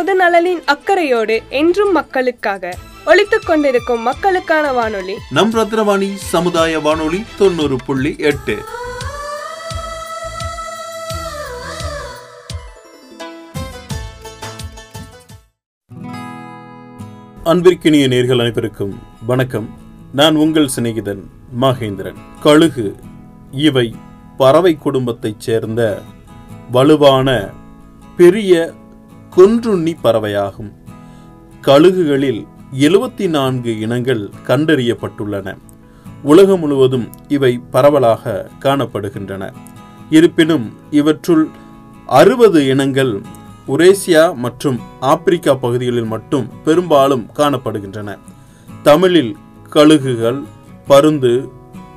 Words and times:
பொது 0.00 0.16
நலனின் 0.16 0.62
அக்கறையோடு 0.64 1.42
என்றும் 1.48 1.92
மக்களுக்காக 1.92 2.74
ஒழித்துக் 3.06 3.42
கொண்டிருக்கும் 3.46 4.00
மக்களுக்கான 4.00 4.72
வானொலி. 4.72 5.14
நம் 5.30 5.54
ரத்னவாணி 5.54 6.14
சமுதாய 6.14 6.80
வானொலி 6.80 7.24
தொண்ணூறு 7.38 7.76
புள்ளி 7.86 8.14
எட்டு. 8.18 8.56
அன்பிற்கினிய 17.44 18.08
நேர்கள் 18.08 18.38
அனைவருக்கும் 18.38 18.98
வணக்கம். 19.26 19.78
நான் 20.12 20.34
உங்கள் 20.34 20.70
சிநேகிதன் 20.76 21.22
மகேந்திரன். 21.60 22.16
கழுகு 22.42 22.96
இவை 23.50 23.94
பறவை 24.36 24.74
குடும்பத்தைச் 24.74 25.40
சேர்ந்த 25.40 26.00
வலுவான 26.70 27.58
பெரிய 28.16 28.72
கொன்றுண்ணி 29.36 29.96
பறவையாகும். 30.04 30.72
கழுகுகளில் 31.62 32.46
எழுபத்தி 32.80 33.28
நான்கு 33.28 33.78
இனங்கள் 33.78 34.30
கண்டறியப்பட்டுள்ளன. 34.46 35.56
உலகம் 36.22 36.60
முழுவதும் 36.60 37.08
இவை 37.28 37.60
பரவலாக 37.70 38.50
காணப்படுகின்றன. 38.60 39.52
இருப்பினும் 40.10 40.72
இவற்றுள் 40.90 41.48
அறுபது 42.06 42.68
இனங்கள் 42.68 43.20
உரேசியா 43.68 44.34
மற்றும் 44.34 44.78
ஆப்பிரிக்கா 45.00 45.54
பகுதிகளில் 45.54 46.04
மட்டும் 46.04 46.50
பெரும்பாலும் 46.64 47.26
காணப்படுகின்றன. 47.36 48.18
தமிழில் 48.82 49.36
கழுகுகள் 49.70 50.42
பருந்து 50.86 51.48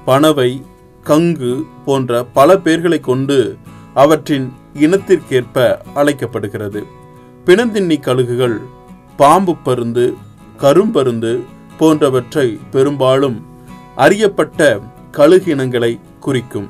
பனவை 0.05 0.61
கங்கு 1.03 1.63
போன்ற 1.85 2.23
பல 2.23 2.57
பெயர்களை 2.57 2.99
கொண்டு 2.99 3.57
அவற்றின் 3.93 4.53
இனத்திற்கேற்ப 4.73 5.77
அழைக்கப்படுகிறது. 5.93 7.01
பிணந்தின்னி 7.45 7.95
கழுகுகள் 7.99 8.57
பாம்பு 9.17 9.55
பருந்து 9.55 10.13
கரும்பருந்து 10.57 11.39
போன்றவற்றை 11.77 12.59
பெரும்பாலும் 12.71 13.45
அறியப்பட்ட 13.95 14.79
கழுகினங்களை 15.11 15.99
குறிக்கும். 16.19 16.69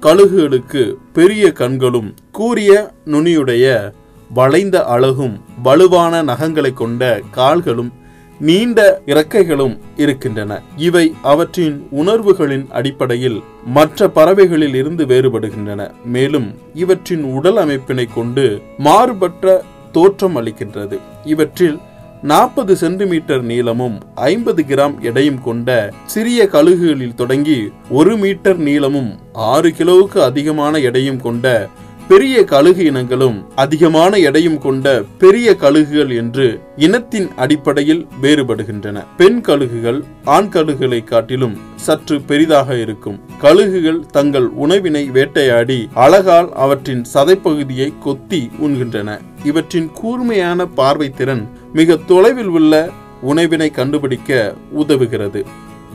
கழுகுகளுக்கு 0.00 0.94
பெரிய 1.12 1.52
கண்களும் 1.52 2.14
கூரிய 2.32 2.92
நுனியுடைய 3.06 3.92
வளைந்த 4.34 4.84
அழகும் 4.84 5.40
வலுவான 5.62 6.22
நகங்களை 6.22 6.72
கொண்ட 6.72 7.20
கால்களும் 7.30 7.92
நீண்ட 8.40 9.02
இறக்கைகளும் 9.06 9.78
இருக்கின்றன. 9.96 10.62
இவை 10.76 11.14
அவற்றின் 11.22 11.86
உணர்வுகளின் 11.90 12.66
அடிப்படையில் 12.70 13.42
மற்ற 13.66 14.08
பறவைகளில் 14.08 14.74
இருந்து 14.74 15.06
வேறுபடுகின்றன. 15.06 15.90
மேலும் 16.04 16.54
இவற்றின் 16.74 17.22
உடல் 17.22 17.56
அமைப்பினை 17.56 18.06
கொண்டு 18.14 18.62
மாறுபட்ட 18.78 19.62
தோற்றம் 19.92 20.36
அளிக்கின்றது. 20.36 20.98
இவற்றில் 21.24 21.78
நாற்பது 22.22 22.76
சென்டிமீட்டர் 22.76 23.42
நீளமும் 23.42 24.02
ஐம்பது 24.14 24.64
கிராம் 24.68 25.00
எடையும் 25.00 25.42
கொண்ட 25.42 25.92
சிறிய 26.06 26.48
கழுகுகளில் 26.52 27.14
தொடங்கி 27.14 27.72
ஒரு 27.90 28.16
மீட்டர் 28.16 28.56
நீளமும் 28.56 29.18
ஆறு 29.32 29.74
கிலோவுக்கு 29.78 30.18
அதிகமான 30.18 30.78
எடையும் 30.78 31.20
கொண்ட 31.20 31.68
பெரிய 32.08 32.44
கழுகு 32.44 32.84
இனங்களும் 32.84 33.46
அதிகமான 33.54 34.16
எடையும் 34.16 34.58
கொண்ட 34.58 35.02
பெரிய 35.18 35.56
கழுகுகள் 35.60 36.16
என்று 36.16 36.60
இனத்தின் 36.76 37.28
அடிப்படையில் 37.36 38.06
வேறுபடுகின்றன. 38.22 39.04
பெண் 39.16 39.42
கழுகுகள் 39.46 40.02
ஆண் 40.24 40.48
கழுகுகளை 40.52 41.04
காட்டிலும் 41.04 41.58
சற்று 41.76 42.20
பெரிதாக 42.20 42.76
இருக்கும். 42.76 43.20
கழுகுகள் 43.42 44.00
தங்கள் 44.06 44.48
உணவினை 44.48 45.04
வேட்டையாடி 45.04 45.88
அழகால் 45.94 46.52
அவற்றின் 46.52 47.04
சதைப்பகுதியை 47.14 47.92
கொத்தி 48.00 48.50
உண்கின்றன. 48.60 49.18
இவற்றின் 49.44 49.90
கூர்மையான 49.92 50.66
பார்வைத்திறன் 50.76 51.48
மிக 51.72 51.96
தொலைவில் 51.96 52.46
உள்ள 52.46 52.90
உணவினை 53.22 53.70
கண்டுபிடிக்க 53.70 54.54
உதவுகிறது. 54.78 55.44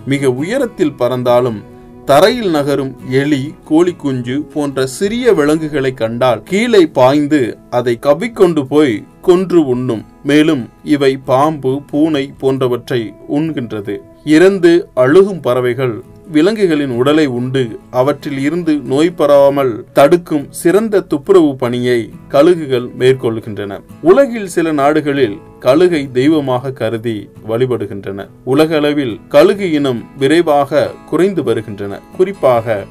மிக 0.06 0.32
உயரத்தில் 0.32 0.94
பறந்தாலும் 0.94 1.74
தரையில் 2.06 2.50
நகரும் 2.50 2.96
எலி 3.10 3.54
கோழிக்குஞ்சு 3.70 4.40
போன்ற 4.54 4.86
சிறிய 4.86 5.34
விலங்குகளை 5.34 5.94
கண்டால் 5.94 6.44
கீழே 6.44 6.88
பாய்ந்து 6.88 7.58
அதை 7.70 8.00
கவ்விக்கொண்டு 8.00 8.68
போய் 8.68 9.04
கொன்று 9.22 9.66
உண்ணும். 9.66 10.06
மேலும் 10.24 10.70
இவை 10.84 11.18
பாம்பு 11.18 11.82
பூனை 11.82 12.34
போன்றவற்றை 12.38 13.14
உண்கின்றது. 13.28 14.02
இறந்து 14.24 14.90
அழுகும் 14.96 15.42
பறவைகள் 15.42 16.04
விலங்குகளின் 16.32 16.90
உடலை 16.90 17.26
உண்டு. 17.26 17.80
அவற்றில் 17.92 18.40
இருந்து 18.40 18.76
நோய் 18.76 19.14
பரவாமல் 19.18 19.84
தடுக்கும் 19.94 20.48
சிறந்த 20.50 21.02
துப்புரவு 21.02 21.56
பணியை 21.56 22.10
கழுகுகள் 22.30 22.88
மேற்கொள்கின்றன. 23.00 23.80
உலகில் 24.02 24.48
சில 24.48 24.72
நாடுகளில் 24.72 25.38
கழுகை 25.60 26.12
தெய்வமாக 26.12 26.72
கருதி 26.72 27.30
வழிபடுகின்றன. 27.48 28.28
உலக 28.44 28.76
அளவில் 28.76 29.20
கழுகு 29.28 29.72
இனம் 29.72 30.04
விரைவாக 30.18 30.92
குறைந்து 31.10 31.44
வருகின்றன. 31.44 32.00
குறிப்பாக 32.18 32.86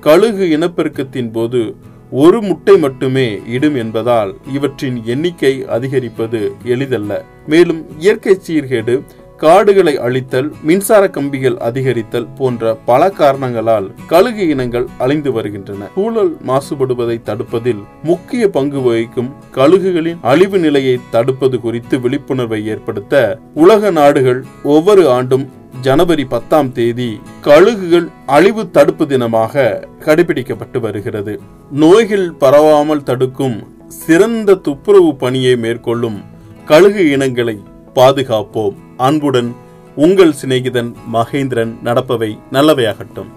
கழுகு 0.00 0.44
இனப்பெருக்கத்தின் 0.58 1.32
போது 1.32 1.74
ஒரு 2.10 2.42
முட்டை 2.42 2.78
மட்டுமே 2.78 3.40
இடும் 3.46 3.74
என்பதால் 3.74 4.34
இவற்றின் 4.52 5.02
எண்ணிக்கை 5.04 5.64
அதிகரிப்பது 5.68 6.52
எளிதல்ல. 6.64 7.24
மேலும் 7.46 7.86
இயற்கை 7.98 8.38
சீர்கேடு 8.46 9.02
காடுகளை 9.42 9.92
அழித்தல் 10.06 10.48
மின்சார 10.62 11.04
கம்பிகள் 11.08 11.56
அதிகரித்தல் 11.66 12.26
போன்ற 12.38 12.72
பல 12.88 13.02
காரணங்களால் 13.10 13.86
கழுகு 14.06 14.48
இனங்கள் 14.48 14.86
அழிந்து 14.98 15.32
வருகின்றன. 15.32 15.86
சூழல் 15.94 16.32
மாசுபடுவதை 16.46 17.16
தடுப்பதில் 17.28 17.80
முக்கிய 18.02 18.48
பங்கு 18.56 18.80
வகிக்கும் 18.80 19.30
கழுகுகளின் 19.54 20.20
அழிவு 20.22 20.58
நிலையை 20.58 20.96
தடுப்பது 21.10 21.60
குறித்து 21.60 21.98
விழிப்புணர்வை 22.00 22.60
ஏற்படுத்த 22.66 23.22
உலக 23.54 23.90
நாடுகள் 23.90 24.44
ஒவ்வொரு 24.64 25.04
ஆண்டும் 25.08 25.46
ஜனவரி 25.80 26.24
பத்தாம் 26.24 26.72
தேதி 26.72 27.10
கழுகுகள் 27.40 28.06
அழிவு 28.26 28.64
தடுப்பு 28.70 29.06
தினமாக 29.06 29.64
கடைபிடிக்கப்பட்டு 30.06 30.80
வருகிறது. 30.80 31.40
நோய்கள் 31.70 32.28
பரவாமல் 32.40 33.06
தடுக்கும் 33.10 33.58
சிறந்த 33.86 34.54
துப்புரவு 34.54 35.14
பணியை 35.16 35.56
மேற்கொள்ளும் 35.56 36.20
கழுகு 36.64 37.04
இனங்களை 37.10 37.58
பாதுகாப்போம். 37.94 38.76
அன்புடன் 39.08 39.50
உங்கள் 39.96 40.38
சிநேகிதன் 40.40 40.90
மகேந்திரன் 41.12 41.74
நடப்பவை 41.84 42.32
நல்லவையாகட்டும். 42.52 43.30